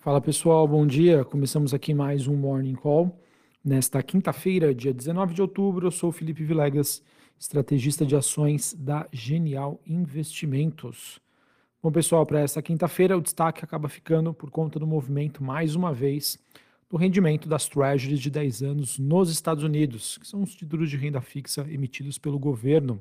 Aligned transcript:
Fala 0.00 0.20
pessoal, 0.20 0.66
bom 0.68 0.86
dia. 0.86 1.24
Começamos 1.24 1.74
aqui 1.74 1.92
mais 1.92 2.28
um 2.28 2.36
Morning 2.36 2.76
Call. 2.76 3.20
Nesta 3.64 4.00
quinta-feira, 4.00 4.72
dia 4.72 4.94
19 4.94 5.34
de 5.34 5.42
outubro, 5.42 5.88
eu 5.88 5.90
sou 5.90 6.12
Felipe 6.12 6.44
Vilegas, 6.44 7.02
estrategista 7.36 8.06
de 8.06 8.14
ações 8.14 8.72
da 8.74 9.08
Genial 9.12 9.80
Investimentos. 9.84 11.18
Bom, 11.82 11.90
pessoal, 11.90 12.24
para 12.24 12.40
esta 12.40 12.62
quinta-feira, 12.62 13.18
o 13.18 13.20
destaque 13.20 13.64
acaba 13.64 13.88
ficando 13.88 14.32
por 14.32 14.52
conta 14.52 14.78
do 14.78 14.86
movimento, 14.86 15.42
mais 15.42 15.74
uma 15.74 15.92
vez, 15.92 16.38
do 16.88 16.96
rendimento 16.96 17.48
das 17.48 17.68
Treasuries 17.68 18.20
de 18.20 18.30
10 18.30 18.62
anos 18.62 19.00
nos 19.00 19.28
Estados 19.32 19.64
Unidos, 19.64 20.16
que 20.16 20.28
são 20.28 20.44
os 20.44 20.54
títulos 20.54 20.88
de 20.88 20.96
renda 20.96 21.20
fixa 21.20 21.66
emitidos 21.68 22.18
pelo 22.18 22.38
governo. 22.38 23.00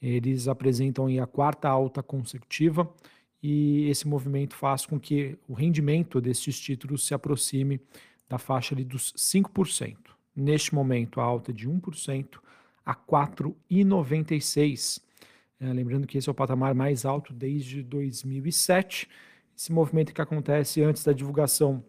Eles 0.00 0.46
apresentam 0.46 1.06
a 1.06 1.26
quarta 1.26 1.70
alta 1.70 2.02
consecutiva 2.02 2.86
e 3.42 3.88
esse 3.88 4.06
movimento 4.06 4.54
faz 4.54 4.84
com 4.84 4.98
que 4.98 5.38
o 5.46 5.54
rendimento 5.54 6.20
desses 6.20 6.58
títulos 6.58 7.06
se 7.06 7.14
aproxime 7.14 7.80
da 8.28 8.38
faixa 8.38 8.74
ali 8.74 8.84
dos 8.84 9.12
5%. 9.12 9.96
Neste 10.34 10.74
momento, 10.74 11.20
a 11.20 11.24
alta 11.24 11.50
é 11.50 11.54
de 11.54 11.68
1% 11.68 12.38
a 12.84 12.94
4,96%. 12.94 15.02
É, 15.60 15.72
lembrando 15.72 16.06
que 16.06 16.16
esse 16.16 16.28
é 16.28 16.32
o 16.32 16.34
patamar 16.34 16.74
mais 16.74 17.04
alto 17.04 17.32
desde 17.32 17.82
2007. 17.82 19.08
Esse 19.56 19.72
movimento 19.72 20.14
que 20.14 20.20
acontece 20.20 20.82
antes 20.82 21.02
da 21.02 21.12
divulgação 21.12 21.82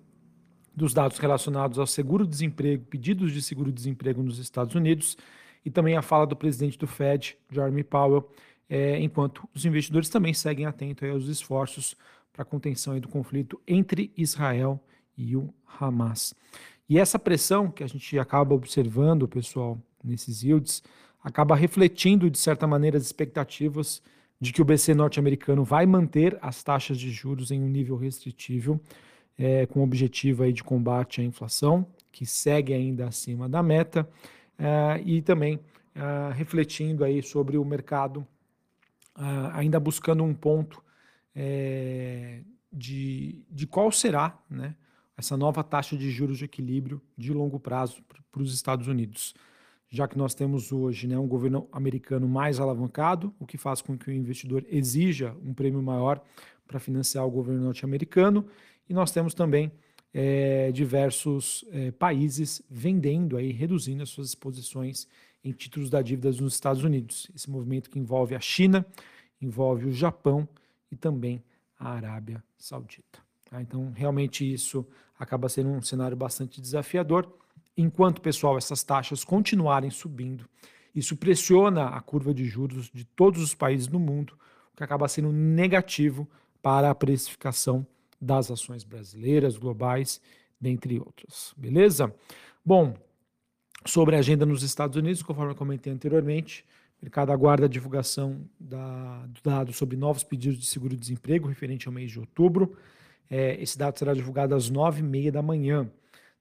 dos 0.75 0.93
dados 0.93 1.19
relacionados 1.19 1.77
ao 1.77 1.85
seguro-desemprego, 1.85 2.85
pedidos 2.85 3.31
de 3.31 3.41
seguro-desemprego 3.41 4.23
nos 4.23 4.39
Estados 4.39 4.73
Unidos, 4.73 5.17
e 5.63 5.69
também 5.69 5.95
a 5.95 6.01
fala 6.01 6.25
do 6.25 6.35
presidente 6.35 6.79
do 6.79 6.87
Fed, 6.87 7.37
Jeremy 7.51 7.83
Powell, 7.83 8.31
é, 8.69 8.99
enquanto 8.99 9.49
os 9.53 9.65
investidores 9.65 10.09
também 10.09 10.33
seguem 10.33 10.65
atentos 10.65 11.09
aos 11.09 11.25
esforços 11.25 11.95
para 12.31 12.43
a 12.43 12.45
contenção 12.45 12.97
do 12.99 13.07
conflito 13.07 13.59
entre 13.67 14.13
Israel 14.15 14.81
e 15.17 15.35
o 15.35 15.53
Hamas. 15.79 16.35
E 16.87 16.97
essa 16.97 17.19
pressão 17.19 17.69
que 17.69 17.83
a 17.83 17.87
gente 17.87 18.17
acaba 18.17 18.53
observando, 18.53 19.27
pessoal, 19.27 19.77
nesses 20.03 20.43
yields, 20.43 20.83
acaba 21.23 21.55
refletindo, 21.55 22.29
de 22.29 22.37
certa 22.37 22.65
maneira, 22.65 22.97
as 22.97 23.03
expectativas 23.03 24.01
de 24.39 24.53
que 24.53 24.61
o 24.61 24.65
BC 24.65 24.93
norte-americano 24.93 25.63
vai 25.63 25.85
manter 25.85 26.37
as 26.41 26.63
taxas 26.63 26.97
de 26.97 27.11
juros 27.11 27.51
em 27.51 27.61
um 27.61 27.67
nível 27.67 27.97
restritivo, 27.97 28.79
é, 29.37 29.65
com 29.65 29.81
o 29.81 29.83
objetivo 29.83 30.43
aí 30.43 30.53
de 30.53 30.63
combate 30.63 31.21
à 31.21 31.23
inflação, 31.23 31.85
que 32.11 32.25
segue 32.25 32.73
ainda 32.73 33.07
acima 33.07 33.49
da 33.49 33.61
meta, 33.61 34.07
é, 34.57 35.01
e 35.05 35.21
também 35.21 35.59
é, 35.93 36.33
refletindo 36.33 37.03
aí 37.03 37.21
sobre 37.21 37.57
o 37.57 37.65
mercado 37.65 38.25
ainda 39.53 39.79
buscando 39.79 40.23
um 40.23 40.33
ponto 40.33 40.83
é, 41.35 42.41
de, 42.71 43.43
de 43.49 43.67
qual 43.67 43.91
será 43.91 44.37
né, 44.49 44.75
essa 45.17 45.35
nova 45.35 45.63
taxa 45.63 45.97
de 45.97 46.09
juros 46.09 46.37
de 46.37 46.45
equilíbrio 46.45 47.01
de 47.17 47.33
longo 47.33 47.59
prazo 47.59 48.01
para 48.31 48.41
os 48.41 48.53
Estados 48.53 48.87
Unidos. 48.87 49.33
Já 49.89 50.07
que 50.07 50.17
nós 50.17 50.35
temos 50.35 50.71
hoje 50.71 51.07
né, 51.07 51.17
um 51.17 51.27
governo 51.27 51.67
americano 51.71 52.27
mais 52.27 52.59
alavancado, 52.59 53.33
o 53.39 53.45
que 53.45 53.57
faz 53.57 53.81
com 53.81 53.97
que 53.97 54.09
o 54.09 54.13
investidor 54.13 54.63
exija 54.69 55.35
um 55.43 55.53
prêmio 55.53 55.81
maior 55.81 56.21
para 56.67 56.79
financiar 56.79 57.25
o 57.25 57.31
governo 57.31 57.63
norte-americano, 57.63 58.45
e 58.87 58.93
nós 58.93 59.11
temos 59.11 59.33
também 59.33 59.71
é, 60.13 60.71
diversos 60.71 61.65
é, 61.71 61.91
países 61.91 62.61
vendendo 62.69 63.35
aí, 63.35 63.51
reduzindo 63.51 64.03
as 64.03 64.09
suas 64.09 64.29
exposições 64.29 65.07
em 65.43 65.51
títulos 65.51 65.89
da 65.89 66.01
dívida 66.01 66.29
nos 66.31 66.53
Estados 66.53 66.83
Unidos. 66.83 67.29
Esse 67.35 67.49
movimento 67.49 67.89
que 67.89 67.99
envolve 67.99 68.35
a 68.35 68.39
China, 68.39 68.85
envolve 69.41 69.85
o 69.87 69.91
Japão 69.91 70.47
e 70.91 70.95
também 70.95 71.43
a 71.77 71.91
Arábia 71.91 72.43
Saudita. 72.57 73.19
Tá? 73.49 73.61
Então, 73.61 73.91
realmente 73.91 74.51
isso 74.51 74.85
acaba 75.17 75.49
sendo 75.49 75.69
um 75.69 75.81
cenário 75.81 76.15
bastante 76.15 76.61
desafiador. 76.61 77.31
Enquanto, 77.77 78.21
pessoal, 78.21 78.57
essas 78.57 78.83
taxas 78.83 79.23
continuarem 79.23 79.89
subindo, 79.89 80.47
isso 80.93 81.15
pressiona 81.15 81.87
a 81.87 82.01
curva 82.01 82.33
de 82.33 82.45
juros 82.45 82.89
de 82.93 83.05
todos 83.05 83.41
os 83.41 83.53
países 83.53 83.87
do 83.87 83.99
mundo, 83.99 84.37
o 84.73 84.77
que 84.77 84.83
acaba 84.83 85.07
sendo 85.07 85.31
negativo 85.31 86.27
para 86.61 86.89
a 86.89 86.95
precificação 86.95 87.85
das 88.19 88.51
ações 88.51 88.83
brasileiras, 88.83 89.57
globais, 89.57 90.19
dentre 90.59 90.99
outras. 90.99 91.53
Beleza? 91.55 92.13
Bom, 92.65 92.93
sobre 93.85 94.15
a 94.15 94.19
agenda 94.19 94.45
nos 94.45 94.63
Estados 94.63 94.97
Unidos, 94.97 95.23
conforme 95.23 95.51
eu 95.51 95.55
comentei 95.55 95.91
anteriormente, 95.91 96.65
o 97.01 97.05
mercado 97.05 97.31
aguarda 97.31 97.65
a 97.65 97.69
divulgação 97.69 98.41
da, 98.59 99.25
do 99.27 99.41
dado 99.41 99.71
sobre 99.71 99.95
novos 99.95 100.23
pedidos 100.23 100.59
de 100.59 100.65
seguro-desemprego 100.65 101.47
referente 101.47 101.87
ao 101.87 101.93
mês 101.93 102.11
de 102.11 102.19
outubro. 102.19 102.75
É, 103.29 103.61
esse 103.61 103.77
dado 103.77 103.97
será 103.97 104.13
divulgado 104.13 104.53
às 104.53 104.69
nove 104.69 104.99
e 104.99 105.03
meia 105.03 105.31
da 105.31 105.41
manhã. 105.41 105.89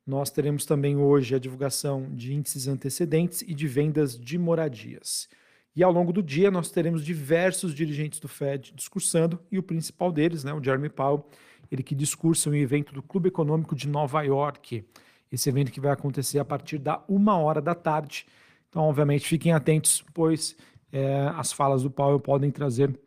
Nós 0.04 0.30
teremos 0.30 0.64
também 0.64 0.96
hoje 0.96 1.34
a 1.34 1.38
divulgação 1.38 2.08
de 2.14 2.32
índices 2.32 2.66
antecedentes 2.66 3.42
e 3.42 3.54
de 3.54 3.68
vendas 3.68 4.18
de 4.18 4.38
moradias. 4.38 5.28
E 5.76 5.82
ao 5.82 5.92
longo 5.92 6.12
do 6.12 6.22
dia 6.22 6.50
nós 6.50 6.70
teremos 6.70 7.04
diversos 7.04 7.72
dirigentes 7.72 8.18
do 8.18 8.26
Fed 8.26 8.72
discursando 8.74 9.38
e 9.52 9.58
o 9.58 9.62
principal 9.62 10.10
deles, 10.10 10.42
né, 10.42 10.52
o 10.52 10.64
Jeremy 10.64 10.88
Powell, 10.88 11.24
ele 11.70 11.82
que 11.82 11.94
discursa 11.94 12.48
em 12.48 12.52
um 12.52 12.56
evento 12.56 12.92
do 12.92 13.02
Clube 13.02 13.28
Econômico 13.28 13.76
de 13.76 13.86
Nova 13.86 14.22
York. 14.22 14.84
Esse 15.30 15.48
evento 15.48 15.70
que 15.70 15.80
vai 15.80 15.92
acontecer 15.92 16.38
a 16.38 16.44
partir 16.44 16.78
da 16.78 17.02
uma 17.08 17.36
hora 17.36 17.60
da 17.60 17.74
tarde. 17.74 18.26
Então, 18.68 18.82
obviamente, 18.82 19.26
fiquem 19.26 19.52
atentos, 19.52 20.04
pois 20.14 20.56
é, 20.92 21.30
as 21.36 21.52
falas 21.52 21.82
do 21.82 21.90
Powell 21.90 22.20
podem 22.20 22.50
trazer 22.50 22.98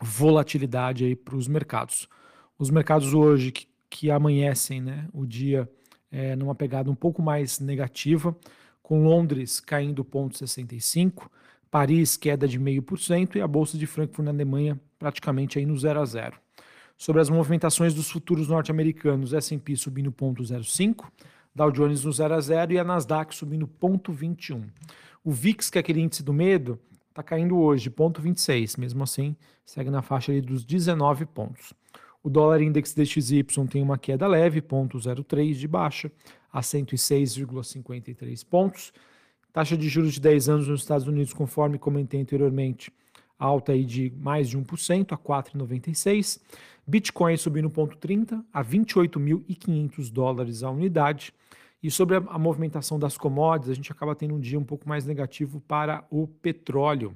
volatilidade 0.00 1.04
aí 1.04 1.16
para 1.16 1.36
os 1.36 1.48
mercados. 1.48 2.08
Os 2.58 2.70
mercados 2.70 3.14
hoje 3.14 3.52
que, 3.52 3.66
que 3.90 4.10
amanhecem 4.10 4.80
né, 4.80 5.08
o 5.12 5.26
dia 5.26 5.68
é, 6.10 6.36
numa 6.36 6.54
pegada 6.54 6.90
um 6.90 6.94
pouco 6.94 7.22
mais 7.22 7.58
negativa, 7.58 8.36
com 8.82 9.04
Londres 9.04 9.60
caindo 9.60 10.04
0,65, 10.04 11.28
Paris 11.70 12.16
queda 12.16 12.46
de 12.46 12.58
0,5% 12.60 13.36
e 13.36 13.40
a 13.40 13.48
Bolsa 13.48 13.76
de 13.76 13.86
Frankfurt 13.86 14.24
na 14.24 14.30
Alemanha 14.30 14.80
praticamente 14.98 15.58
aí 15.58 15.66
no 15.66 15.76
0 15.76 16.00
a 16.00 16.04
0 16.04 16.43
sobre 16.96 17.20
as 17.20 17.28
movimentações 17.28 17.94
dos 17.94 18.10
futuros 18.10 18.48
norte-americanos, 18.48 19.32
S&P 19.32 19.76
subindo 19.76 20.12
0,05, 20.12 21.06
Dow 21.54 21.70
Jones 21.70 22.04
no 22.04 22.12
0 22.12 22.34
a 22.34 22.40
0 22.40 22.72
e 22.72 22.78
a 22.78 22.84
Nasdaq 22.84 23.34
subindo 23.34 23.68
0,21. 23.80 24.64
O 25.22 25.30
VIX, 25.30 25.70
que 25.70 25.78
é 25.78 25.80
aquele 25.80 26.00
índice 26.00 26.22
do 26.22 26.32
medo, 26.32 26.78
está 27.08 27.22
caindo 27.22 27.56
hoje, 27.58 27.90
0,26, 27.90 28.78
mesmo 28.78 29.02
assim 29.02 29.36
segue 29.64 29.90
na 29.90 30.02
faixa 30.02 30.32
ali 30.32 30.40
dos 30.40 30.64
19 30.64 31.26
pontos. 31.26 31.72
O 32.22 32.30
dólar 32.30 32.62
index 32.62 32.94
DXY 32.94 33.44
tem 33.70 33.82
uma 33.82 33.98
queda 33.98 34.26
leve, 34.26 34.60
0,03 34.60 35.54
de 35.54 35.68
baixa, 35.68 36.10
a 36.52 36.60
106,53 36.60 38.46
pontos. 38.46 38.92
Taxa 39.52 39.76
de 39.76 39.88
juros 39.88 40.14
de 40.14 40.20
10 40.20 40.48
anos 40.48 40.68
nos 40.68 40.80
Estados 40.80 41.06
Unidos, 41.06 41.32
conforme 41.32 41.78
comentei 41.78 42.20
anteriormente, 42.20 42.92
alta 43.38 43.72
aí 43.72 43.84
de 43.84 44.12
mais 44.16 44.48
de 44.48 44.58
1% 44.58 45.12
a 45.12 45.18
4,96. 45.18 46.40
Bitcoin 46.86 47.36
subindo 47.36 47.70
0,30 47.70 48.44
a 48.52 48.64
28.500 48.64 50.12
dólares 50.12 50.62
a 50.62 50.70
unidade. 50.70 51.32
E 51.82 51.90
sobre 51.90 52.16
a, 52.16 52.18
a, 52.18 52.38
movimentação 52.38 52.98
das 52.98 53.18
commodities, 53.18 53.70
a 53.70 53.74
gente 53.74 53.92
acaba 53.92 54.14
tendo 54.14 54.34
um 54.34 54.40
dia 54.40 54.58
um 54.58 54.64
pouco 54.64 54.88
mais 54.88 55.04
negativo 55.04 55.60
para 55.60 56.04
o 56.10 56.26
petróleo. 56.26 57.14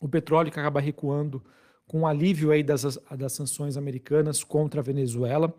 O 0.00 0.08
petróleo 0.08 0.50
que 0.50 0.58
acaba 0.58 0.80
recuando 0.80 1.42
com 1.86 2.06
alívio 2.06 2.50
aí 2.50 2.62
das, 2.62 2.98
das 3.16 3.32
sanções 3.32 3.76
americanas 3.76 4.42
contra 4.42 4.80
a 4.80 4.82
Venezuela. 4.82 5.54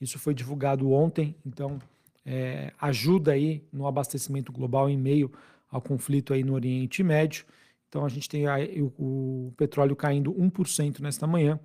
Isso 0.00 0.18
foi 0.18 0.34
divulgado 0.34 0.90
ontem, 0.90 1.34
então 1.44 1.78
é, 2.24 2.72
ajuda 2.80 3.32
aí 3.32 3.64
no 3.72 3.86
abastecimento 3.86 4.52
global 4.52 4.88
em 4.88 4.96
meio 4.96 5.30
ao 5.70 5.80
conflito 5.80 6.32
aí 6.32 6.44
no 6.44 6.54
Oriente 6.54 7.02
Médio. 7.02 7.44
Então 7.92 8.06
a 8.06 8.08
gente 8.08 8.26
tem 8.26 8.46
o, 8.80 8.86
o 8.98 9.52
petróleo 9.54 9.94
caindo 9.94 10.32
1% 10.32 11.00
nesta 11.00 11.26
manhã. 11.26 11.60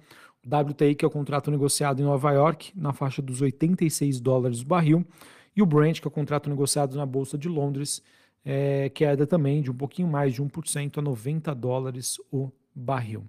O 0.45 0.53
WTI, 0.53 0.93
que 0.93 1.05
é 1.05 1.07
o 1.07 1.11
contrato 1.11 1.49
negociado 1.49 2.01
em 2.01 2.03
Nova 2.03 2.33
York, 2.33 2.73
na 2.75 2.91
faixa 2.91 3.21
dos 3.21 3.39
86 3.39 4.19
dólares 4.19 4.59
o 4.59 4.65
barril. 4.65 5.07
E 5.55 5.61
o 5.61 5.65
Brent, 5.65 6.01
que 6.01 6.05
é 6.05 6.09
o 6.09 6.11
contrato 6.11 6.49
negociado 6.49 6.97
na 6.97 7.05
Bolsa 7.05 7.37
de 7.37 7.47
Londres, 7.47 8.03
é, 8.43 8.89
queda 8.89 9.25
também 9.25 9.61
de 9.61 9.71
um 9.71 9.73
pouquinho 9.73 10.09
mais 10.09 10.33
de 10.33 10.43
1% 10.43 10.97
a 10.97 11.01
90 11.01 11.55
dólares 11.55 12.17
o 12.29 12.51
barril. 12.75 13.23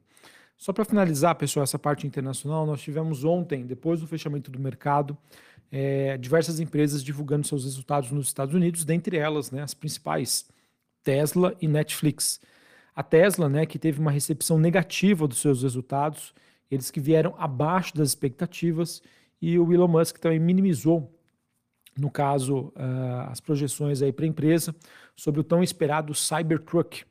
Só 0.57 0.73
para 0.73 0.85
finalizar, 0.85 1.37
pessoal, 1.37 1.63
essa 1.63 1.79
parte 1.79 2.05
internacional, 2.05 2.67
nós 2.67 2.81
tivemos 2.81 3.23
ontem, 3.23 3.65
depois 3.65 4.01
do 4.01 4.09
fechamento 4.09 4.51
do 4.51 4.59
mercado, 4.59 5.17
é, 5.71 6.19
diversas 6.19 6.59
empresas 6.59 7.05
divulgando 7.05 7.47
seus 7.47 7.63
resultados 7.63 8.11
nos 8.11 8.27
Estados 8.27 8.57
Unidos, 8.57 8.85
dentre 8.85 9.17
elas 9.17 9.53
né, 9.53 9.63
as 9.63 9.73
principais, 9.73 10.49
Tesla 11.05 11.55
e 11.61 11.69
Netflix. 11.69 12.41
A 12.99 13.03
Tesla, 13.05 13.49
né, 13.49 13.65
que 13.65 13.79
teve 13.79 14.01
uma 14.01 14.11
recepção 14.11 14.59
negativa 14.59 15.29
dos 15.29 15.39
seus 15.39 15.63
resultados, 15.63 16.35
eles 16.69 16.91
que 16.91 16.99
vieram 16.99 17.33
abaixo 17.39 17.97
das 17.97 18.09
expectativas, 18.09 19.01
e 19.41 19.57
o 19.57 19.73
Elon 19.73 19.87
Musk 19.87 20.19
também 20.19 20.41
minimizou, 20.41 21.17
no 21.97 22.11
caso, 22.11 22.73
uh, 22.75 23.31
as 23.31 23.39
projeções 23.39 24.01
para 24.01 24.25
a 24.25 24.29
empresa 24.29 24.75
sobre 25.15 25.41
o 25.41 25.45
tão 25.45 25.63
esperado 25.63 26.13
Cybertruck, 26.13 27.05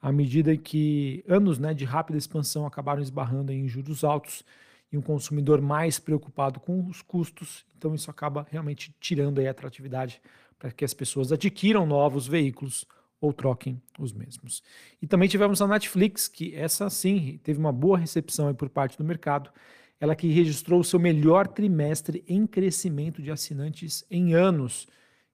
à 0.00 0.10
medida 0.10 0.56
que 0.56 1.22
anos 1.28 1.58
né, 1.58 1.74
de 1.74 1.84
rápida 1.84 2.16
expansão 2.16 2.64
acabaram 2.64 3.02
esbarrando 3.02 3.52
em 3.52 3.68
juros 3.68 4.02
altos 4.02 4.42
e 4.90 4.96
um 4.96 5.02
consumidor 5.02 5.60
mais 5.60 5.98
preocupado 5.98 6.58
com 6.58 6.86
os 6.86 7.02
custos. 7.02 7.66
Então, 7.76 7.94
isso 7.94 8.10
acaba 8.10 8.46
realmente 8.50 8.96
tirando 8.98 9.40
a 9.40 9.50
atratividade 9.50 10.22
para 10.58 10.72
que 10.72 10.86
as 10.86 10.94
pessoas 10.94 11.32
adquiram 11.32 11.84
novos 11.84 12.26
veículos 12.26 12.86
ou 13.24 13.32
troquem 13.32 13.80
os 13.98 14.12
mesmos. 14.12 14.62
E 15.00 15.06
também 15.06 15.28
tivemos 15.28 15.62
a 15.62 15.66
Netflix, 15.66 16.28
que 16.28 16.54
essa 16.54 16.90
sim 16.90 17.40
teve 17.42 17.58
uma 17.58 17.72
boa 17.72 17.96
recepção 17.96 18.54
por 18.54 18.68
parte 18.68 18.98
do 18.98 19.04
mercado. 19.04 19.50
Ela 19.98 20.14
que 20.14 20.28
registrou 20.28 20.80
o 20.80 20.84
seu 20.84 20.98
melhor 20.98 21.46
trimestre 21.48 22.22
em 22.28 22.46
crescimento 22.46 23.22
de 23.22 23.30
assinantes 23.30 24.04
em 24.10 24.34
anos. 24.34 24.86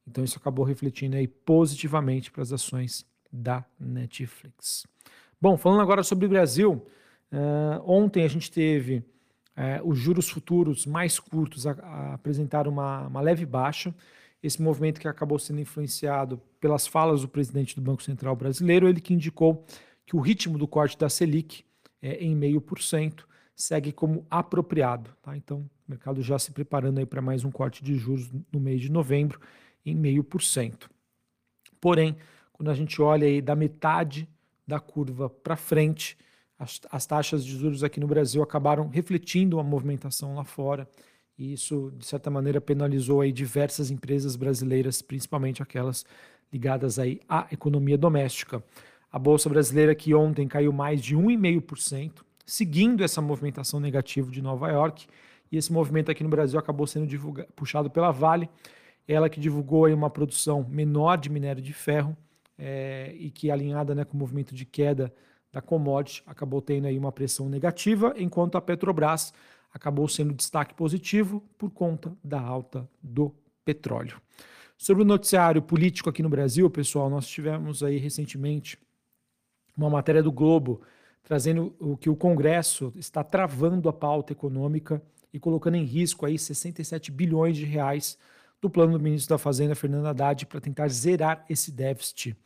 Então 0.07 0.23
isso 0.23 0.39
acabou 0.39 0.65
refletindo 0.65 1.17
aí 1.17 1.27
positivamente 1.27 2.31
para 2.31 2.43
as 2.43 2.53
ações 2.53 3.05
da 3.33 3.65
Netflix. 3.79 4.87
Bom, 5.41 5.57
falando 5.57 5.81
agora 5.81 6.05
sobre 6.05 6.27
o 6.27 6.29
Brasil, 6.29 6.87
uh, 7.33 7.83
ontem 7.85 8.23
a 8.23 8.29
gente 8.29 8.53
teve 8.53 8.99
uh, 8.99 9.85
os 9.85 9.99
juros 9.99 10.29
futuros 10.29 10.87
mais 10.87 11.19
curtos 11.19 11.67
a, 11.67 11.73
a 11.73 12.15
apresentar 12.15 12.69
uma, 12.69 13.09
uma 13.09 13.21
leve 13.21 13.45
baixa 13.45 13.93
esse 14.43 14.61
movimento 14.61 15.01
que 15.01 15.09
acabou 15.09 15.39
sendo 15.39 15.61
influenciado 15.61 16.41
pelas 16.59 16.87
falas 16.87 17.23
do 17.23 17.29
presidente 17.29 17.75
do 17.75 17.83
Banco 17.83 18.03
Central 18.03 18.35
brasileiro, 18.35 18.89
ele 18.89 19.01
que 19.01 19.15
indicou 19.15 19.65
que 20.07 20.17
o 20.17 20.21
ritmo 20.21 20.59
do 20.59 20.67
corte 20.67 20.99
da 20.99 21.09
Selic 21.09 21.65
é 22.01 22.15
em 22.25 22.35
meio 22.35 22.61
por 22.61 22.81
cento 22.81 23.29
segue 23.55 23.93
como 23.93 24.27
apropriado. 24.31 25.11
Tá? 25.23 25.37
Então, 25.37 25.59
o 25.87 25.91
mercado 25.91 26.23
já 26.23 26.39
se 26.39 26.51
preparando 26.51 26.99
aí 26.99 27.07
para 27.07 27.21
mais 27.21 27.45
um 27.45 27.51
corte 27.51 27.85
de 27.85 27.95
juros 27.95 28.31
no 28.51 28.59
mês 28.59 28.81
de 28.81 28.91
novembro 28.91 29.39
em 29.85 29.95
meio 29.95 30.25
por 30.25 30.43
cento. 30.43 30.91
Porém, 31.81 32.17
quando 32.53 32.71
a 32.71 32.75
gente 32.75 33.01
olha 33.01 33.27
aí 33.27 33.41
da 33.43 33.55
metade 33.55 34.29
da 34.67 34.81
curva 34.81 35.29
para 35.29 35.57
frente, 35.57 36.17
as, 36.59 36.81
as 36.91 37.07
taxas 37.07 37.45
de 37.45 37.57
juros 37.57 37.85
aqui 37.85 38.01
no 38.01 38.07
Brasil 38.07 38.43
acabaram 38.43 38.89
refletindo 38.89 39.59
a 39.59 39.63
movimentação 39.63 40.35
lá 40.35 40.45
fora 40.45 40.89
e 41.41 41.55
isso, 41.55 41.91
de 41.97 42.05
certa 42.05 42.29
maneira, 42.29 42.61
penalizou 42.61 43.23
aí 43.23 43.33
diversas 43.33 43.91
empresas 43.91 44.37
brasileiras, 44.37 45.01
principalmente 45.01 45.63
aquelas 45.63 46.05
ligadas 46.53 46.99
aí 46.99 47.19
à 47.27 47.47
economia 47.51 47.97
doméstica. 47.97 48.63
A 49.11 49.19
Bolsa 49.19 49.49
Brasileira, 49.49 49.95
que 49.95 50.15
ontem 50.15 50.47
caiu 50.47 50.71
mais 50.71 51.01
de 51.01 51.17
1,5%, 51.17 52.21
seguindo 52.45 53.03
essa 53.03 53.23
movimentação 53.23 53.81
negativa 53.81 54.31
de 54.31 54.43
Nova 54.43 54.69
York, 54.69 55.07
e 55.51 55.57
esse 55.57 55.73
movimento 55.73 56.11
aqui 56.11 56.23
no 56.23 56.29
Brasil 56.29 56.59
acabou 56.59 56.87
sendo 56.87 57.09
puxado 57.57 57.89
pela 57.89 58.11
Vale, 58.11 58.47
ela 59.09 59.31
que 59.31 59.41
divulgou 59.41 59.87
aí 59.87 59.95
uma 59.95 60.11
produção 60.11 60.67
menor 60.69 61.17
de 61.17 61.31
minério 61.31 61.63
de 61.63 61.73
ferro, 61.73 62.15
é, 62.59 63.15
e 63.19 63.31
que 63.31 63.51
alinhada 63.51 63.95
né, 63.95 64.05
com 64.05 64.15
o 64.15 64.21
movimento 64.21 64.55
de 64.55 64.67
queda 64.67 65.11
da 65.51 65.63
commodity, 65.63 66.23
acabou 66.27 66.61
tendo 66.61 66.87
aí 66.87 66.99
uma 66.99 67.11
pressão 67.11 67.49
negativa, 67.49 68.13
enquanto 68.19 68.59
a 68.59 68.61
Petrobras 68.61 69.33
acabou 69.73 70.09
sendo 70.09 70.35
destaque 70.35 70.75
positivo 70.75 71.43
por 71.57 71.71
conta 71.71 72.17
da 72.23 72.41
alta 72.41 72.89
do 73.03 73.35
petróleo. 73.65 74.21
Sobre 74.77 75.03
o 75.03 75.07
noticiário 75.07 75.61
político 75.61 76.09
aqui 76.09 76.23
no 76.23 76.29
Brasil, 76.29 76.69
pessoal, 76.71 77.11
nós 77.11 77.29
tivemos 77.29 77.83
aí 77.83 77.99
recentemente 77.99 78.79
uma 79.77 79.91
matéria 79.91 80.23
do 80.23 80.33
Globo 80.33 80.81
trazendo 81.23 81.75
o 81.79 81.97
que 81.97 82.11
o 82.11 82.17
Congresso 82.17 82.93
está 82.97 83.23
travando 83.23 83.89
a 83.89 83.93
pauta 83.93 84.33
econômica 84.33 85.03
e 85.33 85.39
colocando 85.39 85.77
em 85.77 85.85
risco 85.85 86.27
aí 86.27 86.39
67 86.39 87.13
bilhões 87.13 87.57
de 87.57 87.65
reais 87.65 88.19
do 88.61 88.69
plano 88.69 88.95
do 88.95 89.01
ministro 89.01 89.35
da 89.35 89.39
Fazenda, 89.39 89.75
Fernando 89.75 90.07
Haddad, 90.07 90.47
para 90.47 90.61
tentar 90.61 90.89
zerar 90.89 91.45
esse 91.49 91.71
déficit. 91.71 92.37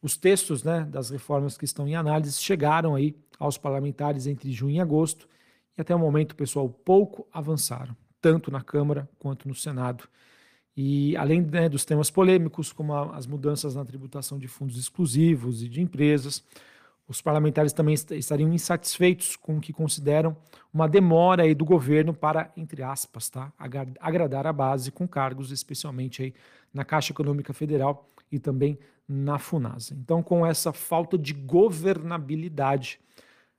Os 0.00 0.16
textos 0.16 0.64
né, 0.64 0.86
das 0.88 1.10
reformas 1.10 1.56
que 1.56 1.64
estão 1.64 1.86
em 1.86 1.94
análise 1.94 2.40
chegaram 2.40 2.94
aí 2.94 3.14
aos 3.38 3.58
parlamentares 3.58 4.26
entre 4.26 4.50
junho 4.50 4.76
e 4.76 4.80
agosto 4.80 5.28
e 5.76 5.80
até 5.80 5.94
o 5.94 5.98
momento, 5.98 6.36
pessoal, 6.36 6.68
pouco 6.68 7.26
avançaram, 7.32 7.96
tanto 8.20 8.50
na 8.50 8.60
Câmara 8.60 9.08
quanto 9.18 9.48
no 9.48 9.54
Senado. 9.54 10.08
E 10.76 11.16
além 11.16 11.42
né, 11.42 11.68
dos 11.68 11.84
temas 11.84 12.10
polêmicos, 12.10 12.72
como 12.72 12.94
a, 12.94 13.16
as 13.16 13.26
mudanças 13.26 13.74
na 13.74 13.84
tributação 13.84 14.38
de 14.38 14.48
fundos 14.48 14.76
exclusivos 14.76 15.62
e 15.62 15.68
de 15.68 15.80
empresas, 15.80 16.44
os 17.06 17.20
parlamentares 17.20 17.72
também 17.72 17.94
estariam 17.94 18.52
insatisfeitos 18.52 19.36
com 19.36 19.58
o 19.58 19.60
que 19.60 19.72
consideram 19.72 20.36
uma 20.72 20.88
demora 20.88 21.42
aí 21.42 21.54
do 21.54 21.64
governo 21.64 22.14
para, 22.14 22.50
entre 22.56 22.82
aspas, 22.82 23.28
tá, 23.28 23.52
agradar 24.00 24.46
a 24.46 24.52
base 24.52 24.90
com 24.90 25.06
cargos, 25.06 25.50
especialmente 25.50 26.22
aí 26.22 26.34
na 26.72 26.84
Caixa 26.84 27.12
Econômica 27.12 27.52
Federal 27.52 28.08
e 28.30 28.38
também 28.38 28.78
na 29.06 29.38
Funasa. 29.38 29.94
Então, 29.94 30.22
com 30.22 30.46
essa 30.46 30.72
falta 30.72 31.18
de 31.18 31.34
governabilidade, 31.34 32.98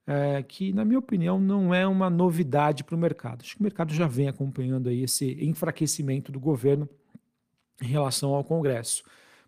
é, 0.05 0.43
que, 0.43 0.73
na 0.73 0.83
minha 0.83 0.99
opinião, 0.99 1.39
não 1.39 1.73
é 1.73 1.87
uma 1.87 2.09
novidade 2.09 2.83
para 2.83 2.95
o 2.95 2.97
mercado. 2.97 3.41
Acho 3.41 3.55
que 3.55 3.61
o 3.61 3.63
mercado 3.63 3.93
já 3.93 4.07
vem 4.07 4.27
acompanhando 4.27 4.89
aí 4.89 5.03
esse 5.03 5.37
enfraquecimento 5.43 6.31
do 6.31 6.39
governo 6.39 6.87
em 7.81 7.87
relação 7.87 8.33
ao 8.33 8.43
Congresso. 8.43 9.03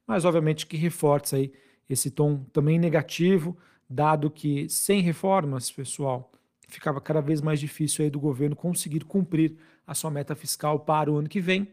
Mas, 0.07 0.24
obviamente, 0.24 0.66
que 0.66 0.78
reforça 0.78 1.36
aí 1.36 1.52
esse 1.90 2.10
tom 2.10 2.44
também 2.54 2.80
negativo, 2.80 3.57
dado 3.90 4.30
que 4.30 4.68
sem 4.69 5.02
reformas, 5.02 5.72
pessoal, 5.72 6.31
ficava 6.68 7.00
cada 7.00 7.22
vez 7.22 7.42
mais 7.42 7.60
difícil 7.60 8.04
aí 8.04 8.10
do 8.10 8.19
governo 8.19 8.56
conseguir 8.56 9.04
cumprir 9.04 9.56
a 9.86 9.94
sua 9.94 10.10
meta 10.10 10.36
fiscal 10.36 10.80
para 10.80 11.12
o 11.12 11.18
ano 11.18 11.30
que 11.30 11.40
vem. 11.40 11.68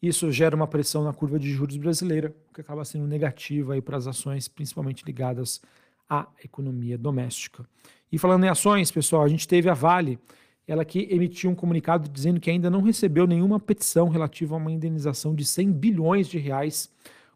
Isso 0.00 0.30
gera 0.32 0.56
uma 0.56 0.66
pressão 0.66 1.04
na 1.04 1.12
curva 1.12 1.38
de 1.38 1.50
juros 1.50 1.76
brasileira, 1.76 2.34
que 2.54 2.60
acaba 2.60 2.84
sendo 2.84 3.06
negativa 3.06 3.74
aí 3.74 3.82
para 3.82 3.96
as 3.96 4.06
ações, 4.06 4.48
principalmente 4.48 5.04
ligadas 5.04 5.60
à 6.10 6.26
economia 6.44 6.98
doméstica. 6.98 7.64
E 8.10 8.18
falando 8.18 8.44
em 8.44 8.48
ações, 8.48 8.90
pessoal, 8.90 9.22
a 9.22 9.28
gente 9.28 9.46
teve 9.46 9.70
a 9.70 9.74
Vale, 9.74 10.18
ela 10.66 10.84
que 10.84 11.06
emitiu 11.10 11.50
um 11.50 11.54
comunicado 11.54 12.08
dizendo 12.08 12.40
que 12.40 12.50
ainda 12.50 12.68
não 12.68 12.82
recebeu 12.82 13.26
nenhuma 13.26 13.60
petição 13.60 14.08
relativa 14.08 14.54
a 14.54 14.58
uma 14.58 14.72
indenização 14.72 15.34
de 15.34 15.44
100 15.44 15.72
bilhões 15.72 16.28
de 16.28 16.38
reais 16.38 16.90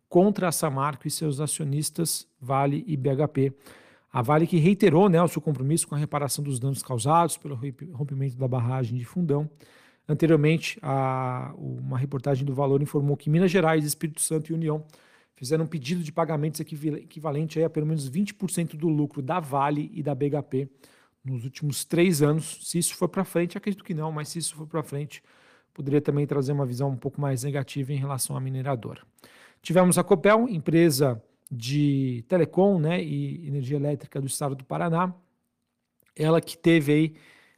contra 0.08 0.48
a 0.48 0.52
Samarco 0.52 1.06
e 1.06 1.10
seus 1.10 1.40
acionistas 1.40 2.26
Vale 2.40 2.84
e 2.86 2.96
BHP. 2.96 3.52
A 4.12 4.22
Vale 4.22 4.46
que 4.46 4.58
reiterou 4.58 5.08
né, 5.08 5.20
o 5.20 5.26
seu 5.26 5.42
compromisso 5.42 5.88
com 5.88 5.94
a 5.94 5.98
reparação 5.98 6.44
dos 6.44 6.60
danos 6.60 6.82
causados 6.82 7.36
pelo 7.36 7.58
rompimento 7.92 8.36
da 8.36 8.46
barragem 8.46 8.96
de 8.96 9.04
Fundão. 9.04 9.50
Anteriormente, 10.08 10.78
a, 10.82 11.52
uma 11.56 11.98
reportagem 11.98 12.44
do 12.44 12.54
Valor 12.54 12.82
informou 12.82 13.16
que 13.16 13.30
Minas 13.30 13.50
Gerais, 13.50 13.84
Espírito 13.84 14.20
Santo 14.20 14.52
e 14.52 14.54
União 14.54 14.84
fizeram 15.36 15.64
um 15.64 15.68
pedido 15.68 16.02
de 16.02 16.12
pagamentos 16.12 16.60
equivalente 16.60 17.62
a 17.62 17.70
pelo 17.70 17.86
menos 17.86 18.08
20% 18.08 18.76
do 18.76 18.88
lucro 18.88 19.20
da 19.20 19.40
Vale 19.40 19.90
e 19.92 20.02
da 20.02 20.14
BHP 20.14 20.68
nos 21.24 21.44
últimos 21.44 21.84
três 21.84 22.22
anos. 22.22 22.58
Se 22.62 22.78
isso 22.78 22.94
for 22.94 23.08
para 23.08 23.24
frente, 23.24 23.56
acredito 23.56 23.84
que 23.84 23.94
não, 23.94 24.12
mas 24.12 24.28
se 24.28 24.38
isso 24.38 24.54
for 24.54 24.66
para 24.66 24.82
frente, 24.82 25.22
poderia 25.72 26.00
também 26.00 26.26
trazer 26.26 26.52
uma 26.52 26.66
visão 26.66 26.90
um 26.90 26.96
pouco 26.96 27.20
mais 27.20 27.42
negativa 27.42 27.92
em 27.92 27.96
relação 27.96 28.36
à 28.36 28.40
mineradora. 28.40 29.02
Tivemos 29.62 29.96
a 29.98 30.04
Copel, 30.04 30.48
empresa 30.48 31.22
de 31.50 32.24
telecom 32.28 32.78
né, 32.78 33.02
e 33.02 33.46
energia 33.46 33.76
elétrica 33.76 34.20
do 34.20 34.26
estado 34.26 34.54
do 34.54 34.64
Paraná, 34.64 35.14
ela 36.16 36.40
que 36.40 36.56
teve 36.56 36.92
aí 36.92 37.14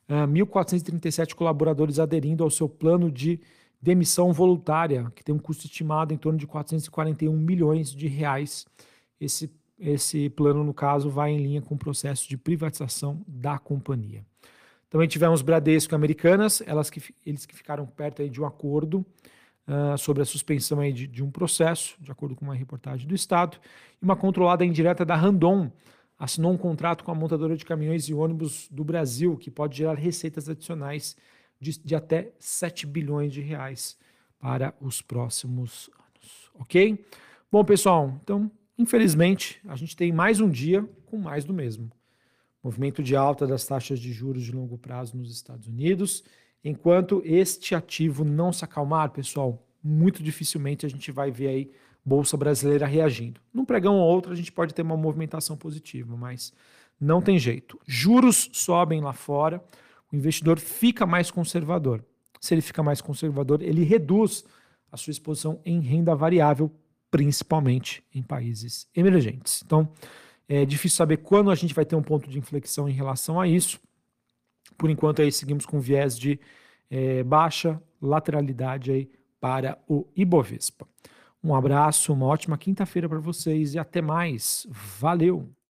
uh, 0.08 0.22
ah, 0.22 0.26
1.437 0.26 1.34
colaboradores 1.34 1.98
aderindo 1.98 2.42
ao 2.42 2.50
seu 2.50 2.68
plano 2.68 3.10
de 3.10 3.40
demissão 3.80 4.32
voluntária, 4.32 5.10
que 5.14 5.22
tem 5.22 5.34
um 5.34 5.38
custo 5.38 5.66
estimado 5.66 6.12
em 6.12 6.16
torno 6.16 6.38
de 6.38 6.46
441 6.46 7.36
milhões 7.36 7.92
de 7.92 8.08
reais. 8.08 8.66
Esse, 9.20 9.50
esse 9.78 10.28
plano, 10.30 10.64
no 10.64 10.74
caso, 10.74 11.10
vai 11.10 11.30
em 11.30 11.38
linha 11.38 11.62
com 11.62 11.74
o 11.74 11.78
processo 11.78 12.28
de 12.28 12.36
privatização 12.36 13.22
da 13.26 13.58
companhia. 13.58 14.24
Também 14.88 15.08
tivemos 15.08 15.42
Bradesco 15.42 15.94
e 15.94 15.96
Americanas, 15.96 16.62
elas 16.66 16.88
que, 16.88 17.02
eles 17.24 17.44
que 17.44 17.54
ficaram 17.54 17.86
perto 17.86 18.22
aí 18.22 18.30
de 18.30 18.40
um 18.40 18.46
acordo 18.46 19.04
uh, 19.66 19.98
sobre 19.98 20.22
a 20.22 20.26
suspensão 20.26 20.80
aí 20.80 20.92
de, 20.92 21.06
de, 21.06 21.22
um 21.22 21.30
processo, 21.30 21.96
de 22.00 22.10
acordo 22.10 22.36
com 22.36 22.44
uma 22.44 22.54
reportagem 22.54 23.06
do 23.06 23.14
Estado, 23.14 23.58
e 24.00 24.04
uma 24.04 24.16
controlada 24.16 24.64
indireta 24.64 25.04
da 25.04 25.16
Randon 25.16 25.70
assinou 26.18 26.52
um 26.52 26.56
contrato 26.56 27.04
com 27.04 27.10
a 27.10 27.14
montadora 27.14 27.56
de 27.56 27.64
caminhões 27.64 28.08
e 28.08 28.14
ônibus 28.14 28.68
do 28.70 28.84
Brasil, 28.84 29.36
que 29.36 29.50
pode 29.50 29.76
gerar 29.76 29.94
receitas 29.94 30.48
adicionais 30.48 31.16
de, 31.60 31.78
de 31.78 31.94
até 31.94 32.32
7 32.38 32.86
bilhões 32.86 33.32
de 33.32 33.40
reais 33.40 33.96
para 34.38 34.74
os 34.80 35.00
próximos 35.00 35.90
anos. 35.98 36.50
Ok? 36.54 37.04
Bom, 37.50 37.64
pessoal, 37.64 38.18
então, 38.22 38.50
infelizmente, 38.78 39.60
a 39.66 39.76
gente 39.76 39.96
tem 39.96 40.12
mais 40.12 40.40
um 40.40 40.48
dia 40.48 40.88
com 41.06 41.16
mais 41.16 41.44
do 41.44 41.54
mesmo. 41.54 41.90
Movimento 42.62 43.02
de 43.02 43.14
alta 43.14 43.46
das 43.46 43.64
taxas 43.64 44.00
de 44.00 44.12
juros 44.12 44.42
de 44.42 44.52
longo 44.52 44.76
prazo 44.76 45.16
nos 45.16 45.32
Estados 45.32 45.68
Unidos. 45.68 46.24
Enquanto 46.64 47.22
este 47.24 47.74
ativo 47.74 48.24
não 48.24 48.52
se 48.52 48.64
acalmar, 48.64 49.10
pessoal, 49.10 49.64
muito 49.82 50.22
dificilmente 50.22 50.84
a 50.84 50.88
gente 50.88 51.12
vai 51.12 51.30
ver 51.30 51.48
aí 51.48 51.70
bolsa 52.04 52.36
brasileira 52.36 52.86
reagindo. 52.86 53.40
Num 53.52 53.64
pregão 53.64 53.96
ou 53.96 54.08
outro 54.08 54.32
a 54.32 54.36
gente 54.36 54.50
pode 54.50 54.74
ter 54.74 54.82
uma 54.82 54.96
movimentação 54.96 55.56
positiva, 55.56 56.16
mas 56.16 56.52
não 57.00 57.20
tem 57.20 57.38
jeito. 57.38 57.78
Juros 57.86 58.48
sobem 58.52 59.00
lá 59.00 59.12
fora, 59.12 59.62
investidor 60.16 60.58
fica 60.58 61.06
mais 61.06 61.30
conservador. 61.30 62.04
Se 62.40 62.54
ele 62.54 62.62
fica 62.62 62.82
mais 62.82 63.00
conservador, 63.00 63.62
ele 63.62 63.84
reduz 63.84 64.44
a 64.90 64.96
sua 64.96 65.10
exposição 65.10 65.60
em 65.64 65.80
renda 65.80 66.14
variável, 66.14 66.70
principalmente 67.10 68.04
em 68.14 68.22
países 68.22 68.88
emergentes. 68.94 69.62
Então, 69.64 69.88
é 70.48 70.64
difícil 70.64 70.96
saber 70.96 71.18
quando 71.18 71.50
a 71.50 71.54
gente 71.54 71.74
vai 71.74 71.84
ter 71.84 71.96
um 71.96 72.02
ponto 72.02 72.28
de 72.28 72.38
inflexão 72.38 72.88
em 72.88 72.92
relação 72.92 73.40
a 73.40 73.48
isso, 73.48 73.80
Por 74.76 74.90
enquanto 74.90 75.22
aí 75.22 75.30
seguimos 75.32 75.64
com 75.64 75.80
viés 75.80 76.18
de 76.18 76.38
é, 76.90 77.22
baixa 77.22 77.80
lateralidade 78.00 78.90
aí 78.90 79.10
para 79.40 79.78
o 79.88 80.06
Ibovespa. 80.16 80.86
Um 81.42 81.54
abraço, 81.54 82.12
uma 82.12 82.26
ótima 82.26 82.58
quinta-feira 82.58 83.08
para 83.08 83.20
vocês 83.20 83.74
e 83.74 83.78
até 83.78 84.02
mais. 84.02 84.66
Valeu! 84.70 85.56